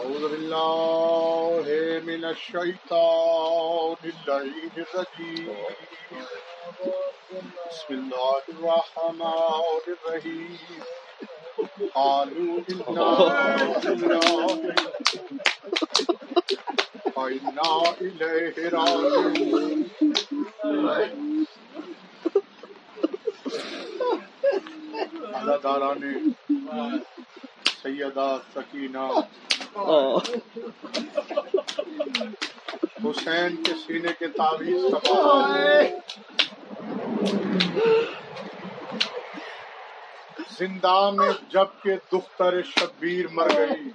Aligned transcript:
أعوذ 0.00 0.24
بالله 0.30 1.64
من 2.04 2.22
الشيطان 2.24 3.96
اللعين 4.10 4.76
الرجيم. 4.76 5.48
بسم 7.66 7.90
الله 7.90 8.40
الرحمن 8.52 9.90
الرحيم. 9.94 10.78
قالوا 11.94 12.56
إنا 12.70 13.10
وإنا 17.16 17.72
إليه 18.00 18.56
راجعون. 18.76 19.82
ادادارہ 25.40 25.92
نے 26.00 26.14
سیدہ 27.82 28.30
سکینہ 28.54 29.04
حسین 33.04 33.56
کے 33.62 33.72
سینے 33.86 34.12
کے 34.18 34.26
تعویذ 34.28 34.84
زندہ 40.58 41.10
میں 41.16 41.32
جبکہ 41.48 41.96
دختر 42.12 42.62
شبیر 42.62 43.26
مر 43.28 43.48
گئی۔ 43.56 43.90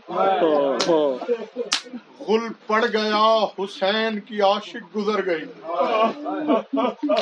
غل 2.27 2.53
پڑ 2.67 2.85
گیا، 2.93 3.45
حسین 3.59 4.19
کی 4.19 4.41
عاشق 4.41 4.95
گزر 4.95 5.25
گئی۔ 5.25 5.45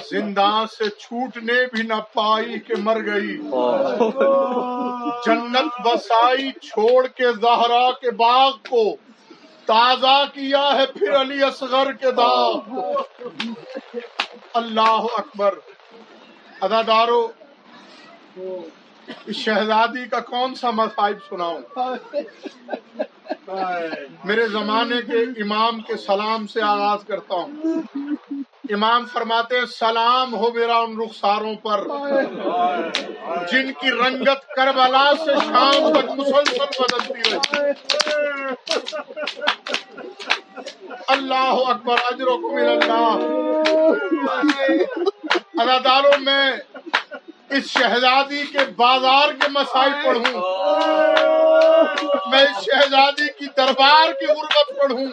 زندہ 0.09 0.63
سے 0.77 0.89
چھوٹنے 0.89 1.53
بھی 1.73 1.83
نہ 1.83 1.93
پائی 2.13 2.59
کہ 2.59 2.73
مر 2.77 2.97
گئی۔ 3.05 3.37
جنت 5.25 5.87
بسائی 5.87 6.51
چھوڑ 6.51 7.07
کے 7.07 7.31
زہرا 7.41 7.91
کے 7.91 8.11
باغ 8.11 8.51
کو، 8.69 8.95
تازہ 9.65 10.23
کیا 10.33 10.75
ہے 10.75 10.85
پھر 10.85 11.21
علی 11.21 11.43
اصغر 11.43 11.91
کے 11.91 12.11
داغ۔ 12.11 12.59
اللہ 14.53 15.05
اکبر۔ 15.17 15.53
ادادارو، 16.61 17.27
اس 19.25 19.35
شہزادی 19.35 20.09
کا 20.09 20.19
کون 20.19 20.55
سا 20.55 20.69
مذاہب 20.71 21.23
سناؤں؟ 21.29 21.61
میرے 24.23 24.47
زمانے 24.47 25.01
کے 25.01 25.41
امام 25.41 25.81
کے 25.81 25.97
سلام 25.97 26.47
سے 26.47 26.61
آغاز 26.61 26.99
کرتا 27.07 27.35
ہوں۔ 27.35 27.81
امام 28.69 29.05
فرماتے 29.05 29.65
سلام 29.65 30.35
ہو 30.35 30.51
میرا 30.53 30.77
ان 30.77 31.01
رخساروں 31.01 31.55
پر، 31.55 31.83
جن 33.51 33.71
کی 33.81 33.91
رنگت 33.91 34.47
کربلا 34.55 35.11
سے 35.25 35.31
شام 35.45 35.91
تک 35.93 36.11
مسلسل 36.17 36.65
بدلتی 36.79 37.35
رہتی 37.35 37.71
اللہ 41.07 41.55
اکبر 41.67 41.95
اجروں 42.05 42.37
کو 42.37 42.51
میرا 42.51 42.71
اللہ 42.71 43.09
اداداروں 45.61 46.17
میں 46.19 46.51
اس 47.49 47.65
شہزادی 47.65 48.43
کے 48.45 48.65
بازار 48.77 49.33
کے 49.33 49.47
مسائل 49.51 49.91
پڑھوں۔ 50.05 51.32
میں 52.29 52.43
اس 52.43 52.63
شہزادی 52.63 53.27
کی 53.27 53.45
دربار 53.57 54.11
کی 54.13 54.25
غربت 54.25 54.79
پڑھوں۔ 54.79 55.05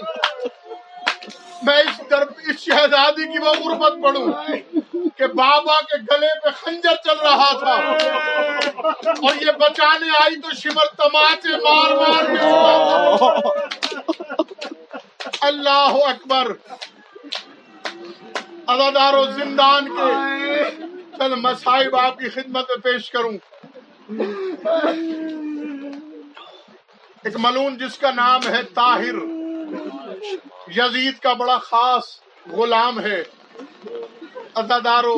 میں 1.63 1.79
اس 1.79 2.01
در... 2.11 2.23
اس 2.49 2.59
شہزادی 2.59 3.33
کی 3.33 3.39
وہ 3.39 3.53
غربت 3.65 3.93
پڑھوں 4.03 4.33
کہ 5.17 5.27
بابا 5.27 5.81
کے 5.81 5.97
گلے 6.11 6.41
پہ 6.45 6.49
خنجر 6.63 6.95
چل 7.05 7.19
رہا 7.19 7.59
تھا۔ 7.59 7.75
اور 9.11 9.43
یہ 9.47 9.53
بچانے 9.53 10.09
آئی 10.23 10.41
تو 10.41 10.51
شمر 10.55 10.87
تماچے 10.97 11.57
مار 11.57 11.91
مار 11.91 12.25
کے 12.25 13.59
اللہ 15.41 15.93
اکبر۔ 16.07 16.53
ادادار 18.67 19.15
و 19.15 19.25
زندان 19.25 19.97
کے 19.97 20.65
چند 21.19 21.33
مسائب 21.37 21.97
آپ 21.97 22.19
کی 22.19 22.29
خدمت 22.29 22.71
میں 22.71 22.77
پیش 22.77 23.11
کروں۔ 23.11 23.39
ایک 27.25 27.37
ملون 27.37 27.79
جس 27.79 27.99
کا 27.99 28.11
نام 28.11 28.41
ہے 28.49 28.63
طاہر۔ 28.63 29.15
یزید 30.77 31.19
کا 31.19 31.33
بڑا 31.33 31.59
خاص 31.59 32.05
غلام 32.53 33.01
ہے۔ 33.01 33.23
ادادارو 34.55 35.17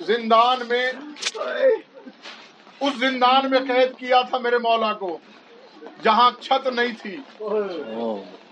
زندان 0.00 0.58
میں، 0.68 0.92
اس 2.80 2.92
زندان 2.98 3.50
میں 3.50 3.58
قید 3.58 3.98
کیا 3.98 4.20
تھا 4.22 4.38
میرے 4.38 4.58
مولا 4.58 4.92
کو، 4.92 5.18
جہاں 6.02 6.30
چھت 6.40 6.66
نہیں 6.66 6.94
تھی۔ 7.02 7.16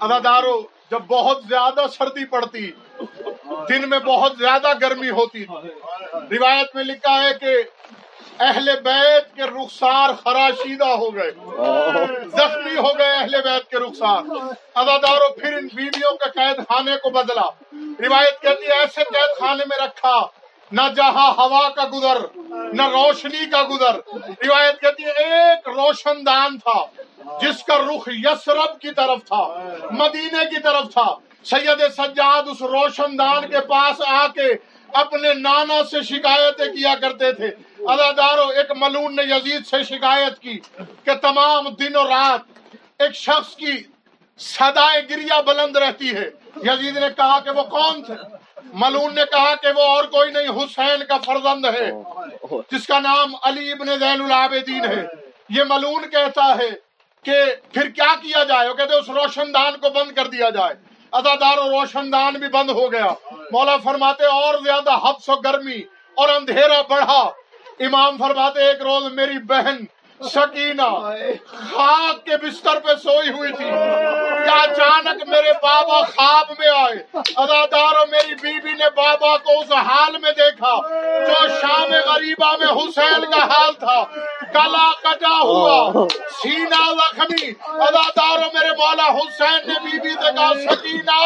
ادادارو 0.00 0.62
جب 0.90 0.98
بہت 0.98 1.42
زیادہ 1.48 1.86
سردی 1.92 2.24
پڑتی، 2.24 2.70
دن 3.68 3.90
میں 3.90 3.98
بہت 3.98 4.32
زیادہ 4.38 4.72
گرمی 4.80 5.10
ہوتی۔ 5.10 5.44
روایت 6.14 6.74
میں 6.74 6.84
لکھا 6.84 7.22
ہے 7.22 7.32
کہ 7.40 7.62
اہل 8.40 8.80
بیت 8.84 9.36
کے 9.36 9.42
رخسار 9.42 10.10
خراشیدہ 10.24 10.84
ہو 10.84 11.14
گئے۔ 11.14 11.30
زخمی 12.26 12.76
ہو 12.76 12.98
گئے 12.98 13.10
اہل 13.10 13.40
بیت 13.44 13.70
کے 13.70 13.76
رخسار۔ 13.76 14.22
اداداروں 14.74 15.28
پھر 15.28 15.52
ان 15.56 15.68
بیویوں 15.74 16.16
کے 16.16 16.30
قید 16.30 16.56
خانے 16.58 16.96
کو 17.02 17.10
بدلا۔ 17.10 17.46
روایت 18.08 18.42
کہتی 18.42 18.66
ہے، 18.66 18.72
ایسے 18.72 19.04
قید 19.04 19.40
خانے 19.40 19.64
میں 19.68 19.86
رکھا، 19.86 20.26
نہ 20.72 20.82
جہاں 20.96 21.30
ہوا 21.30 21.68
کا 21.68 21.84
گزر، 21.84 22.18
نہ 22.72 22.88
روشنی 22.88 23.50
کا 23.50 23.62
گزر۔ 23.62 23.94
روایت 24.46 24.80
کہتی 24.80 25.04
ہے، 25.04 25.10
ایک 25.10 25.68
روشن 25.68 26.26
دان 26.26 26.58
تھا۔ 26.58 26.84
جس 27.42 27.62
کا 27.64 27.76
رخ 27.78 28.08
یسرب 28.08 28.80
کی 28.80 28.90
طرف 28.90 29.24
تھا 29.24 29.42
مدینے 29.90 30.44
کی 30.50 30.60
طرف 30.62 30.92
تھا۔ 30.92 31.14
سید 31.44 31.80
سجاد 31.96 32.42
اس 32.46 32.62
روشن 32.62 33.18
دان 33.18 33.48
کے 33.48 33.60
پاس 33.60 34.00
آ 34.06 34.26
کے 34.26 34.48
اپنے 34.92 35.32
نانا 35.34 35.82
سے 35.90 36.02
شکایتیں 36.02 36.64
کیا 36.64 36.94
کرتے 37.00 37.32
تھے۔ 37.32 37.48
اداداروں 37.88 38.48
ایک 38.52 38.70
ملون 38.76 39.16
نے 39.16 39.22
یزید 39.22 39.66
سے 39.66 39.82
شکایت 39.82 40.38
کی 40.38 40.58
کہ 41.04 41.14
تمام 41.22 41.68
دن 41.68 41.96
اور 41.96 42.06
رات 42.06 42.40
ایک 42.98 43.14
شخص 43.14 43.56
کی 43.56 43.74
سدائے 44.38 45.02
گریا 45.10 45.40
بلند 45.40 45.76
رہتی 45.76 46.14
ہے۔ 46.14 46.30
یزید 46.56 46.96
نے 46.96 47.06
کہا 47.16 47.38
کہ 47.40 47.50
وہ 47.50 47.62
کون 47.62 48.02
تھے؟ 48.02 48.14
ملون 48.72 49.14
نے 49.14 49.22
کہا 49.32 49.54
کہ 49.54 49.68
وہ 49.76 49.82
اور 49.82 50.04
کوئی 50.04 50.30
نہیں، 50.32 50.48
حسین 50.48 51.04
کا 51.08 51.16
فرزند 51.18 51.64
ہے، 51.64 51.90
جس 52.72 52.86
کا 52.86 52.98
نام 52.98 53.34
علی 53.42 53.72
ابن 53.72 53.86
زین 53.86 54.22
العابدین 54.22 54.84
ہے۔ 54.84 55.06
یہ 55.48 55.62
ملون 55.68 56.10
کہتا 56.10 56.56
ہے 56.58 56.85
کہ 57.26 57.44
پھر 57.72 57.88
کیا 57.88 58.14
کیا 58.22 58.44
جائے؟ 58.44 58.68
وہ 58.68 58.74
کہتے 58.74 58.94
اس 58.94 59.08
روشن 59.08 59.54
دان 59.54 59.72
کو 59.76 59.90
بند 59.90 60.12
کر 60.12 60.26
دیا 60.26 60.50
جائے۔ 60.50 60.74
ادادار 61.12 61.58
و 61.58 61.70
روشن 61.70 62.12
دان 62.12 62.34
بھی 62.34 62.48
بند 62.48 62.70
ہو 62.70 62.92
گیا۔ 62.92 63.10
مولا 63.52 63.76
فرماتے 63.76 64.24
اور 64.24 64.54
زیادہ 64.64 64.90
حفظ 64.90 65.28
و 65.28 65.36
گرمی 65.36 65.80
اور 66.14 66.28
اندھیرا 66.28 66.82
بڑھا۔ 66.82 67.22
امام 67.80 68.16
فرماتے 68.18 68.62
ایک 68.66 68.82
روز 68.82 69.12
میری 69.12 69.38
بہن 69.38 69.76
سکینہ 70.24 70.88
خاک 71.46 72.24
کے 72.24 72.36
بستر 72.36 72.78
پہ 72.80 72.94
سوئی 73.02 73.28
ہوئی 73.28 73.52
تھی۔ 73.52 73.70
کیا 74.44 74.62
اچانک 74.62 75.28
میرے 75.28 75.52
بابا 75.52 76.02
خواب 76.02 76.52
میں 76.58 76.68
آئے؟ 76.68 77.18
ادادار 77.36 78.06
میری 78.06 78.34
بیوی 78.34 78.72
نے 78.72 78.90
بابا 78.96 79.36
کو 79.36 79.60
اس 79.60 79.72
حال 79.72 80.18
میں 80.18 80.32
دیکھا 80.32 80.74
جو 81.26 81.48
شام 81.48 82.12
غریبہ 82.12 82.56
میں 82.56 82.68
حسین 82.68 83.24
کا 83.30 83.44
حال 83.44 83.72
تھا۔ 83.72 84.04
گلا 84.54 84.90
کٹا 85.02 85.38
ہوا۔ 85.42 86.06
سینہ 86.42 86.82
زخمی 86.98 87.50
ادادار 87.64 88.38
میرے 88.54 88.70
مولا 88.70 89.08
حسین 89.08 89.68
نے 89.68 89.74
بیوی 89.84 90.14
سے 90.14 90.32
کہا 90.36 90.52
سکینہ 90.64 91.20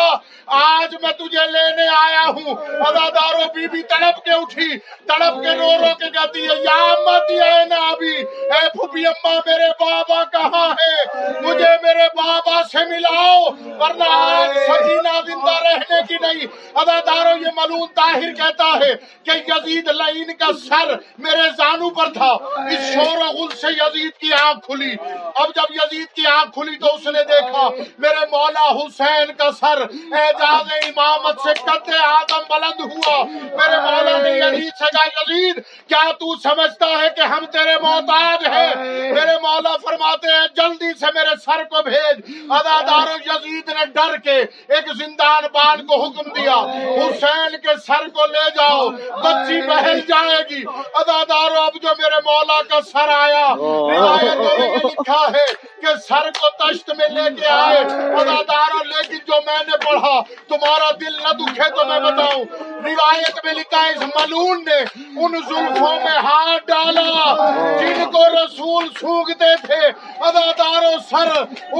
آج 0.47 0.95
میں 1.03 1.13
تجھے 1.13 1.47
لینے 1.51 1.87
آیا 1.97 2.25
ہوں۔ 2.27 2.55
ادادارو 2.87 3.43
بی 3.55 3.67
بی 3.69 3.83
تڑپ 3.83 4.25
کے 4.25 4.31
اٹھی۔ 4.31 4.79
تڑپ 5.09 5.43
کے 5.43 5.51
رو 5.51 5.71
رو 5.81 5.95
کے 5.99 6.11
کہتی 6.11 6.49
ہے 6.49 6.55
یا 6.63 6.79
مت 7.07 7.31
اے 7.31 7.65
نابی۔ 7.65 8.17
اے 8.53 8.69
پھوپی 8.69 9.07
اما 9.07 9.35
میرے 9.47 9.69
بابا 9.81 10.25
کہاں 10.25 10.69
ہے 10.81 10.95
مجھے 11.41 11.73
میرے 11.83 12.07
بابا 12.17 12.63
سے 12.73 12.85
ملاؤ 12.85 13.43
ورنہ 13.81 14.09
آج 14.11 14.59
سکینہ 14.59 15.21
زندہ 15.27 15.57
رہنے 15.63 16.01
کی 16.09 16.17
نہیں۔ 16.21 16.47
ادادارو 16.75 17.37
یہ 17.39 17.51
ملون 17.57 17.87
طاہر 17.95 18.35
کہتا 18.35 18.69
ہے 18.83 18.93
کہ 19.25 19.31
یزید 19.49 19.89
لعین 19.89 20.33
کا 20.33 20.47
سر 20.69 20.95
میرے 21.19 21.49
زانو 21.59 21.91
پر 21.91 22.13
تھا۔ 22.13 22.33
اس 22.73 22.95
شور 22.95 23.10
و 23.17 23.31
غل 23.31 23.55
سے 23.57 23.67
یزید 23.67 24.13
کی 24.21 24.33
آنکھ 24.33 24.67
کھلی۔ 24.67 24.95
اب 25.35 25.49
جب 25.57 25.75
یزید 25.75 26.07
کی 26.17 26.27
آنکھ 26.27 26.53
کھلی 26.55 26.79
تو 26.79 26.95
اس 26.95 27.07
نے 27.07 27.25
دیکھا، 27.25 27.69
میرے 27.99 28.27
مولا 28.31 28.69
حسین 28.71 29.33
کا 29.33 29.51
سر 29.61 29.83
اعجاز 30.13 30.73
امامت 30.83 31.41
سے 31.41 31.55
قد 31.55 31.95
آدم 32.03 32.43
بلند 32.49 32.81
ہوا۔ 32.81 33.25
میرے 33.25 33.81
مولا 33.81 34.17
نے 34.23 34.31
یزید 34.31 34.73
سے 34.79 34.85
کہا 34.93 35.07
یزید، 35.07 35.63
کیا 35.89 36.11
تو 36.13 36.35
سمجھتا 36.37 36.87
ہے 36.87 37.09
کہ 37.17 37.21
ہم 37.21 37.45
تیرے 37.47 37.79
محتاج 37.83 38.47
ہیں؟ 38.47 38.75
میرے 39.15 39.39
مولا 39.43 39.77
فرماتے 39.77 40.29
ہیں، 40.29 40.47
جلدی 40.57 40.93
سے 41.01 41.07
میرے 41.15 41.35
سر 41.45 41.65
کو 41.65 41.83
بھیج۔ 41.83 42.21
ادادارو 42.51 43.17
یزید 43.27 43.69
نے 43.69 43.85
ڈر 43.85 44.17
کے 44.17 44.37
ایک 44.75 44.93
زندان 44.99 45.45
بان 45.53 45.87
کو 45.87 46.05
حکم 46.05 46.31
دیا۔ 46.31 46.57
حسین 47.01 47.57
کے 47.57 47.77
سر 47.87 48.09
کو 48.09 48.27
لے 48.27 48.51
جاؤ، 48.51 48.89
بچی 49.23 49.61
بہل 49.67 50.01
جائے 50.01 50.43
گی۔ 50.51 50.63
ادادارو 50.95 51.61
اب 51.61 51.75
جو 51.83 51.89
میرے 51.99 52.21
مولا 52.25 52.63
کا 52.63 52.81
سر 52.93 53.00
آیا 53.09 53.47
روایتوں 53.55 54.59
میں 54.59 54.69
یہ 54.69 54.77
لکھا 54.85 55.25
ہے 55.35 55.45
کہ 55.83 55.95
سر 56.09 56.31
کو 56.39 56.49
تشت 56.59 56.91
میں 56.99 57.09
لے 57.09 57.29
کے 57.41 57.47
آئے 57.49 57.79
ادادارو 58.21 58.83
لیکن 58.85 59.19
جو 59.27 59.41
میں 59.47 59.59
نے 59.69 59.77
پڑھا 59.85 60.21
تمہارا 60.49 60.91
دل 61.01 61.17
نہ 61.23 61.33
دکھے 61.41 61.69
تو 61.77 61.85
میں 61.89 62.01
بتاؤں۔ 62.01 62.45
روایت 62.85 63.45
میں 63.45 63.55
لکھا 63.55 63.85
ہے 63.85 63.91
اس 63.91 64.03
ملون 64.17 64.65
نے 64.65 64.79
ان 65.25 65.37
زلفوں 65.49 65.95
میں 66.05 66.19
ہاتھ 66.27 66.67
ڈالا 66.67 67.35
جن 67.81 68.05
کو 68.13 68.27
رسول 68.35 68.89
سوگتے 69.01 69.55
تھے۔ 69.67 69.81
اداداروں 70.27 70.97
سر 71.11 71.29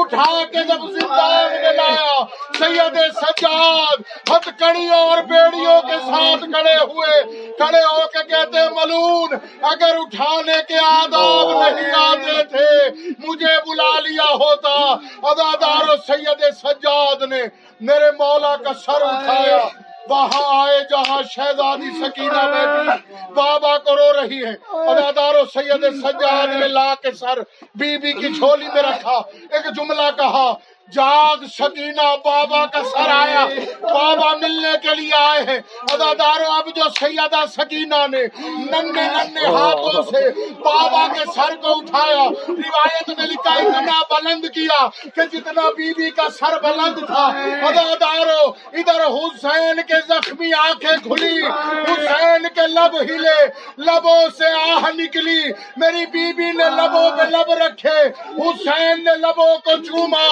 اٹھا 0.01 0.33
کے 0.53 0.65
جب 0.69 0.89
زندان 0.93 1.51
میں 1.63 1.73
لایا 1.73 2.19
سید 2.59 2.99
سجاد 3.17 4.03
ہتھ 4.31 4.49
کڑیوں 4.59 5.01
اور 5.01 5.19
بیڑیوں 5.31 5.81
کے 5.89 5.99
ساتھ 6.07 6.45
کڑے 6.53 6.77
ہوئے 6.77 7.23
کڑے 7.59 7.83
ہو 7.83 8.07
کے 8.13 8.23
کہتے 8.29 8.69
ملون 8.77 9.35
اگر 9.71 9.97
اٹھانے 9.99 10.57
کے 10.69 10.79
آداب 11.15 11.69
نہیں 11.69 11.93
آتے 11.93 12.43
تھے۔ 12.45 12.91
مجھے 13.19 13.57
بلا 13.67 14.01
لیا 14.01 14.35
ہوتا۔ 14.35 14.95
ادادار 15.23 15.97
سید 16.07 16.45
سجاد 16.63 17.23
نے 17.23 17.43
میرے 17.81 18.11
مولا 18.11 18.57
کا 18.57 18.73
سر 18.75 19.03
اٹھایا۔ 19.03 19.69
وہاں 20.09 20.67
آئے 20.67 20.81
جہاں 20.91 21.23
شہزادی 21.31 21.91
سکینہ 22.01 22.43
بیٹھی۔ 22.43 23.15
بابا 23.35 23.79
کو 23.79 23.97
رو 23.97 24.23
رہی 24.23 24.45
ہے۔ 24.45 24.55
ادادارو 24.91 25.45
سید 25.55 25.85
سجاد 26.03 26.47
نے 26.47 26.69
لا 26.69 26.95
کے 26.95 27.13
سر 27.13 27.39
بی 27.75 27.97
بی 27.99 28.13
کی 28.13 28.29
جھولی 28.29 28.67
میں 28.75 28.83
رکھا۔ 28.83 29.17
ایک 29.51 29.77
جملہ 29.77 30.11
کہا 30.17 30.55
جاگ 30.93 31.45
سکینہ 31.55 32.07
بابا 32.25 32.65
کا 32.67 32.83
سر 32.93 33.11
آیا۔ 33.11 33.45
بابا 33.81 34.35
ملنے 34.37 34.73
کے 34.83 34.95
لیے 34.95 35.15
آئے 35.15 35.43
ہیں۔ 35.43 35.59
ادادارو 35.93 36.51
اب 36.53 36.69
جو 36.77 36.89
سیدہ 37.01 37.45
سکینہ 37.53 38.01
نے 38.11 38.23
ننے 38.71 39.03
ننے 39.03 39.47
ہاتھوں 39.47 40.03
سے 40.03 40.29
بابا 40.53 41.07
کے 41.15 41.25
سر 41.35 41.55
کو 41.57 41.73
اٹھایا، 41.73 42.25
روایت 42.49 43.09
میں 43.19 43.27
لکھا 43.27 43.55
اتنا 43.55 44.01
بلند 44.11 44.45
کیا 44.55 44.81
کہ 45.15 45.23
جتنا 45.33 45.69
بی 45.77 45.93
بی 45.93 46.11
کا 46.11 46.29
سر 46.39 46.61
بلند 46.61 47.07
تھا۔ 47.07 47.25
ادادارو، 47.69 48.43
ادھر 48.73 49.05
حسین 49.17 49.81
کے 49.89 50.01
زخمی 50.09 50.53
آنکھیں 50.59 50.97
کھلی، 51.03 51.47
حسین 51.91 52.47
کے 52.55 52.67
لب 52.67 52.97
ہلے، 53.01 53.41
لبوں 53.79 54.21
سے 54.39 54.53
آہ 54.73 54.91
نکلی۔ 54.95 55.41
میری 55.77 56.07
بی 56.07 56.33
بی 56.33 56.51
نے 56.53 56.65
لبوں 56.65 57.09
پہ 57.17 57.23
لب 57.23 57.51
رکھے، 57.63 57.99
حسین 58.39 59.05
نے 59.05 59.17
لبوں 59.19 59.57
کو 59.65 59.77
چوما۔ 59.77 60.27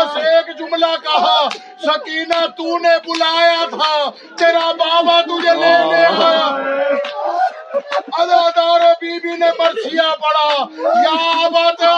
پاس 0.00 0.16
ایک 0.16 0.58
جملہ 0.58 0.94
کہا 1.02 1.48
سکینہ 1.82 2.44
تو 2.56 2.78
نے 2.78 2.96
بلایا 3.06 3.64
تھا 3.70 4.10
تیرا 4.38 4.70
بابا 4.78 5.20
تجھے 5.20 5.54
لینے 5.54 6.04
آیا۔ 6.04 6.48
ادادار 7.74 8.80
بی 9.00 9.18
بی 9.22 9.36
نے 9.36 9.48
مرثیہ 9.58 10.08
پڑا، 10.20 10.48
یا 11.04 11.48
بتا 11.52 11.96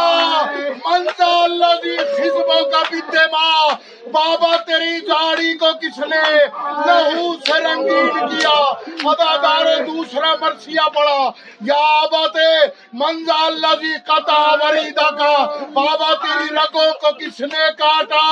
منزا 0.87 1.33
الذی 1.43 1.97
خزبوں 2.17 2.63
کا 2.71 2.83
بدماء، 2.91 3.69
بابا 4.13 4.57
تیری 4.67 4.99
جاڑی 5.07 5.53
کو 5.59 5.71
کس 5.83 5.99
نے 6.11 6.23
لہو 6.87 7.33
سے 7.47 7.61
رنگین 7.65 8.27
کیا؟ 8.29 8.59
ادادار 9.11 9.67
دوسرا 9.87 10.35
مرثیہ 10.41 10.89
پڑا، 10.95 11.31
یا 11.71 11.85
بتے 12.13 12.51
منزا 13.03 13.45
الذی 13.47 13.95
قطع 14.07 14.41
وریدہ 14.63 15.09
کا 15.19 15.35
بابا 15.75 16.13
تیری 16.23 16.55
رگوں 16.57 16.91
کو 17.01 17.13
کس 17.21 17.41
نے 17.41 17.71
کاٹا؟ 17.79 18.27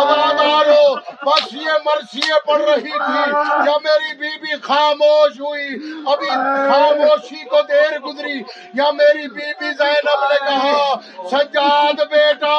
ادادارو 0.00 0.94
بس 1.26 1.52
یہ 1.52 1.78
مرثیہ 1.84 2.38
پڑھ 2.46 2.62
رہی 2.62 2.98
تھی، 2.98 3.30
یا 3.66 3.76
میری 3.84 4.16
بی 4.18 4.36
بی 4.42 4.51
خاموش 4.62 5.40
ہوئی۔ 5.40 5.68
ابھی 6.12 6.28
خاموشی 6.70 7.44
کو 7.44 7.60
دیر 7.68 7.98
گزری۔ 7.98 8.38
یا 8.74 8.90
میری 8.90 9.26
بی 9.28 9.52
بی 9.60 9.70
زینب 9.78 10.20
نے 10.30 10.38
کہا 10.48 10.94
سجاد 11.30 12.00
بیٹا 12.10 12.58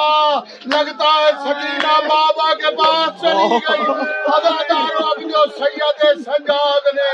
لگتا 0.65 1.09
ہے 1.13 1.31
سکینہ 1.45 1.93
بابا 2.09 2.53
کے 2.53 2.75
پاس 2.75 3.21
چلی 3.21 3.49
گئی۔ 3.69 3.85
اب 4.33 5.21
جو 5.21 5.43
سید 5.57 6.03
سجاد 6.25 6.87
نے 6.95 7.11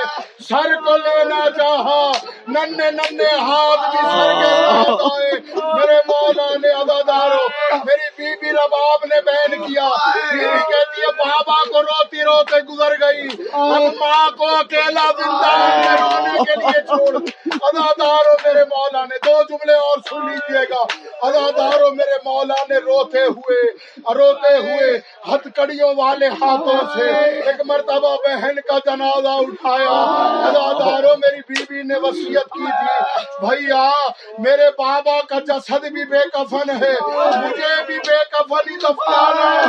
سر 0.49 0.75
کو 0.85 0.97
لینا 0.97 1.39
چاہا 1.57 2.11
ننے 2.53 2.89
ننے 2.91 3.35
ہاتھ 3.35 3.89
بھی 3.91 4.01
سر 4.11 4.31
کے 4.41 4.53
ہاتھ 4.65 5.01
آئے 5.11 5.31
میرے 5.73 5.97
مولا 6.07 6.47
نے 6.61 6.69
ادادارو 6.81 7.47
میری 7.85 8.07
بی 8.17 8.35
بی 8.41 8.51
رباب 8.51 9.05
نے 9.05 9.21
بہن 9.25 9.65
کیا۔ 9.65 9.89
بیوی 10.33 10.59
کہتی 10.71 11.01
ہے 11.01 11.11
بابا 11.19 11.57
کو 11.71 11.81
روتی 11.81 12.23
روتے 12.23 12.59
گزر 12.69 12.93
گئی۔ 13.01 13.27
اب 13.51 13.81
ماں 13.99 14.29
کو 14.37 14.47
اکیلا 14.55 15.05
زندان 15.17 15.69
میں 15.79 15.97
رونے 16.01 16.43
کے 16.47 16.55
لیے 16.59 16.81
چھوڑ۔ 16.81 17.15
ادادارو 17.61 18.33
میرے 18.43 18.63
مولا 18.63 19.03
نے 19.05 19.17
دو 19.25 19.41
جملے 19.49 19.73
اور 19.73 19.97
سن 20.09 20.27
لیجیے 20.27 20.63
گا۔ 20.69 20.83
ادادارو 21.27 21.91
میرے 21.95 22.17
مولا 22.25 22.63
نے 22.69 22.77
روتے 22.77 23.23
ہوئے 23.23 23.61
روتے 24.15 24.55
ہوئے 24.57 24.97
ہتھ 25.29 25.47
کڑیوں 25.55 25.93
والے 25.97 26.27
ہاتھوں 26.27 26.79
سے 26.93 27.07
ایک 27.47 27.61
مرتبہ 27.65 28.15
بہن 28.25 28.55
کا 28.67 28.77
جنازہ 28.85 29.35
اٹھایا۔ 29.47 29.89
ادادارو 30.47 31.15
میری 31.17 31.41
بیوی 31.49 31.83
نے 31.83 31.99
وصیت 32.39 32.53
کی 32.53 32.65
تھی 32.65 33.47
بھیا 33.47 33.91
میرے 34.39 34.69
بابا 34.77 35.21
کا 35.29 35.39
جسد 35.39 35.85
بھی 35.85 36.05
بے 36.05 36.19
کفن 36.33 36.69
ہے۔ 36.69 36.95
مجھے 37.37 37.83
بھی 37.87 37.97
بے 37.97 38.17
کفن 38.31 38.69
ہی 38.69 38.75
دفنانا۔ 38.77 39.61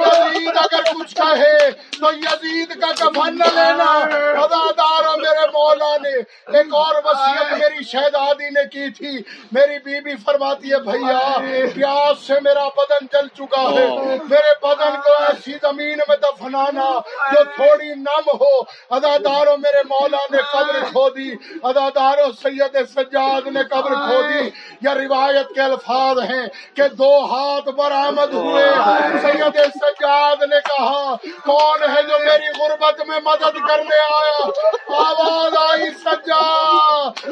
یزید 0.00 0.56
اگر 0.56 0.82
کچھ 0.82 1.14
کہے، 1.14 1.70
تو 1.70 2.12
یزید 2.12 2.80
کا 2.80 2.92
کفن 2.92 3.38
نہ 3.38 3.44
لینا۔ 3.44 4.04
ادادارو 4.42 5.16
میرے 5.16 5.46
مولا 5.46 5.96
نے۔ 5.96 6.14
ایک 6.58 6.74
اور 6.74 6.94
وصیت 7.04 7.52
میری 7.52 7.84
شہزادی 7.84 8.50
نے 8.50 8.68
کی 8.68 8.90
تھی۔ 8.90 9.18
میری 9.52 9.78
بی 9.78 10.00
بی 10.00 10.16
فرماتی 10.16 10.72
ہے 10.72 10.76
بھیا 10.76 11.36
پیاس 11.74 12.26
سے 12.26 12.34
میرا 12.44 12.68
بدن 12.68 13.06
جل 13.12 13.28
چکا 13.28 13.62
ہے۔ 13.62 13.86
میرے 14.24 14.66
بدن 14.66 15.00
کو 15.00 15.22
ایسی 15.22 15.52
زمین 15.62 15.98
میں 16.08 16.16
دفنانا 16.16 16.98
جو 17.32 17.44
تھوڑی 17.44 17.94
نم 17.94 18.30
ہو۔ 18.40 18.60
ادادارو 18.90 19.56
میرے 19.56 19.82
مولا 19.88 20.18
نے 20.30 20.38
قبر 20.52 20.80
کھو 20.80 21.10
دی۔ 21.10 21.34
ادادارو 22.06 22.32
سید 22.42 22.76
سجاد 22.94 23.46
نے 23.46 23.62
قبر 23.70 23.94
کھو 23.94 24.20
دی 24.22 24.50
یا 24.80 24.94
روایت 24.94 25.48
کے 25.54 25.60
الفاظ 25.60 26.18
ہیں 26.30 26.46
کہ 26.74 26.88
دو 26.98 27.10
ہاتھ 27.30 27.68
برآمد 27.68 28.34
ہوئے۔ 28.34 28.66
سید 29.22 29.58
سجاد 29.74 30.42
نے 30.50 30.60
کہا 30.68 31.14
کون 31.46 31.82
ہے 31.82 32.02
جو 32.02 32.18
میری 32.24 32.50
غربت 32.58 33.00
میں 33.08 33.18
مدد 33.24 33.58
کرنے 33.68 34.00
آیا؟ 34.14 34.44
آواز 34.98 35.56
آئی 35.70 35.90
سجا۔ 36.04 36.42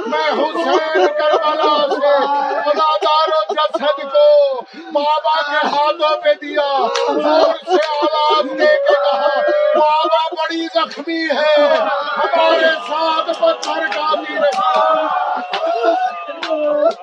میں 0.07 0.31
حسین 0.41 1.07
کربلا 1.19 1.75
سے 1.91 2.15
ادادارو 2.71 3.41
جسد 3.55 4.03
کو 4.13 4.27
بابا 4.93 5.41
کے 5.51 5.67
ہاتھوں 5.67 6.17
پہ 6.23 6.35
دیا۔ 6.43 6.69
زور 7.23 7.55
سے 7.67 7.83
آواز 8.03 8.51
دے 8.59 8.67
کے 8.67 8.95
کہا 9.05 9.41
بابا 9.77 10.27
بڑی 10.33 10.67
زخمی 10.75 11.23
ہے 11.31 11.57
ہمارے 12.19 12.73
ساتھ 12.89 13.31
پتھر 13.39 13.87
کافی 13.95 14.35
رہا 14.35 14.64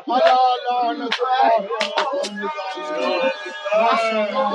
اللہ 0.08 0.42
لعنت 0.64 1.20
اللہ 3.74 4.50